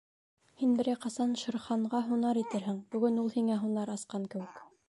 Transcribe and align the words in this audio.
Һин 0.61 0.71
берәй 0.79 0.97
ҡасан 1.03 1.35
Шер 1.43 1.59
Ханға 1.67 2.01
һунар 2.09 2.41
итерһең, 2.45 2.83
бөгөн 2.97 3.23
ул 3.27 3.33
һиңә 3.39 3.63
һунар 3.67 3.97
асҡан 3.99 4.31
кеүек. 4.35 4.69